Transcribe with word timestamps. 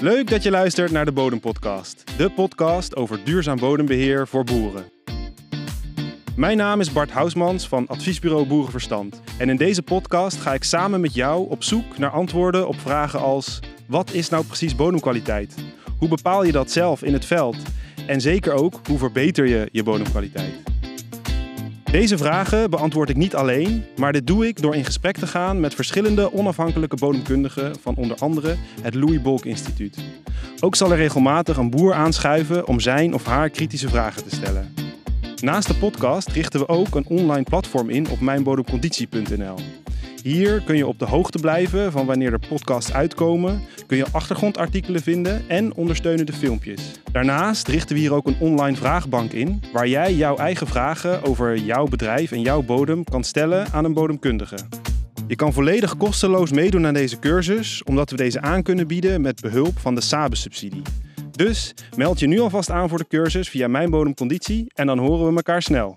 Leuk 0.00 0.30
dat 0.30 0.42
je 0.42 0.50
luistert 0.50 0.90
naar 0.90 1.04
de 1.04 1.12
Bodempodcast, 1.12 2.04
de 2.16 2.30
podcast 2.30 2.96
over 2.96 3.24
duurzaam 3.24 3.58
bodembeheer 3.58 4.28
voor 4.28 4.44
boeren. 4.44 4.84
Mijn 6.36 6.56
naam 6.56 6.80
is 6.80 6.92
Bart 6.92 7.10
Housmans 7.10 7.68
van 7.68 7.86
adviesbureau 7.86 8.46
Boerenverstand. 8.46 9.20
En 9.38 9.48
in 9.48 9.56
deze 9.56 9.82
podcast 9.82 10.36
ga 10.36 10.54
ik 10.54 10.64
samen 10.64 11.00
met 11.00 11.14
jou 11.14 11.50
op 11.50 11.62
zoek 11.62 11.98
naar 11.98 12.10
antwoorden 12.10 12.68
op 12.68 12.80
vragen 12.80 13.20
als: 13.20 13.60
wat 13.86 14.12
is 14.12 14.28
nou 14.28 14.44
precies 14.44 14.76
bodemkwaliteit? 14.76 15.54
Hoe 15.98 16.08
bepaal 16.08 16.44
je 16.44 16.52
dat 16.52 16.70
zelf 16.70 17.02
in 17.02 17.12
het 17.12 17.24
veld? 17.24 17.56
En 18.06 18.20
zeker 18.20 18.52
ook, 18.52 18.80
hoe 18.88 18.98
verbeter 18.98 19.46
je 19.46 19.68
je 19.72 19.82
bodemkwaliteit? 19.82 20.73
Deze 21.94 22.18
vragen 22.18 22.70
beantwoord 22.70 23.08
ik 23.08 23.16
niet 23.16 23.34
alleen, 23.34 23.84
maar 23.96 24.12
dit 24.12 24.26
doe 24.26 24.46
ik 24.46 24.62
door 24.62 24.74
in 24.74 24.84
gesprek 24.84 25.16
te 25.16 25.26
gaan 25.26 25.60
met 25.60 25.74
verschillende 25.74 26.32
onafhankelijke 26.32 26.96
bodemkundigen 26.96 27.72
van 27.80 27.94
onder 27.94 28.16
andere 28.16 28.56
het 28.82 28.94
Louis 28.94 29.22
Bolk 29.22 29.44
Instituut. 29.44 29.98
Ook 30.60 30.74
zal 30.74 30.90
er 30.90 30.96
regelmatig 30.96 31.56
een 31.56 31.70
boer 31.70 31.92
aanschuiven 31.92 32.66
om 32.66 32.80
zijn 32.80 33.14
of 33.14 33.24
haar 33.24 33.50
kritische 33.50 33.88
vragen 33.88 34.24
te 34.28 34.34
stellen. 34.34 34.74
Naast 35.40 35.68
de 35.68 35.74
podcast 35.74 36.28
richten 36.28 36.60
we 36.60 36.68
ook 36.68 36.94
een 36.94 37.06
online 37.08 37.44
platform 37.44 37.90
in 37.90 38.10
op 38.10 38.20
mijnbodemconditie.nl. 38.20 39.83
Hier 40.24 40.62
kun 40.62 40.76
je 40.76 40.86
op 40.86 40.98
de 40.98 41.04
hoogte 41.04 41.38
blijven 41.38 41.92
van 41.92 42.06
wanneer 42.06 42.32
er 42.32 42.46
podcasts 42.48 42.92
uitkomen, 42.92 43.60
kun 43.86 43.96
je 43.96 44.06
achtergrondartikelen 44.12 45.00
vinden 45.00 45.48
en 45.48 45.74
ondersteunende 45.74 46.32
filmpjes. 46.32 47.00
Daarnaast 47.12 47.68
richten 47.68 47.94
we 47.94 48.00
hier 48.00 48.14
ook 48.14 48.26
een 48.26 48.36
online 48.38 48.76
vraagbank 48.76 49.32
in, 49.32 49.62
waar 49.72 49.88
jij 49.88 50.14
jouw 50.14 50.36
eigen 50.36 50.66
vragen 50.66 51.22
over 51.22 51.56
jouw 51.56 51.86
bedrijf 51.86 52.32
en 52.32 52.40
jouw 52.40 52.62
bodem 52.62 53.04
kan 53.04 53.24
stellen 53.24 53.72
aan 53.72 53.84
een 53.84 53.92
bodemkundige. 53.92 54.56
Je 55.26 55.36
kan 55.36 55.52
volledig 55.52 55.96
kosteloos 55.96 56.52
meedoen 56.52 56.86
aan 56.86 56.94
deze 56.94 57.18
cursus, 57.18 57.82
omdat 57.82 58.10
we 58.10 58.16
deze 58.16 58.40
aan 58.40 58.62
kunnen 58.62 58.86
bieden 58.86 59.20
met 59.20 59.40
behulp 59.40 59.78
van 59.78 59.94
de 59.94 60.00
SABE-subsidie. 60.00 60.82
Dus 61.30 61.74
meld 61.96 62.20
je 62.20 62.26
nu 62.26 62.40
alvast 62.40 62.70
aan 62.70 62.88
voor 62.88 62.98
de 62.98 63.06
cursus 63.08 63.48
via 63.48 63.68
Mijn 63.68 63.90
Bodemconditie 63.90 64.66
en 64.74 64.86
dan 64.86 64.98
horen 64.98 65.28
we 65.28 65.36
elkaar 65.36 65.62
snel. 65.62 65.96